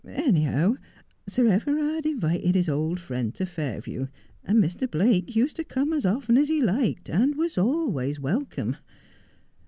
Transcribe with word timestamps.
Anyhow, 0.03 0.77
Sir 1.27 1.45
Everard 1.47 2.07
invited 2.07 2.55
his 2.55 2.67
old 2.67 2.99
friend 2.99 3.35
to 3.35 3.45
Fairview, 3.45 4.07
and 4.43 4.57
Mr. 4.57 4.89
Blake 4.89 5.35
used 5.35 5.57
to 5.57 5.63
come 5.63 5.93
as 5.93 6.07
often 6.07 6.39
as 6.39 6.47
he 6.47 6.59
liked, 6.59 7.07
and 7.07 7.35
was 7.35 7.55
always 7.55 8.19
welcome. 8.19 8.77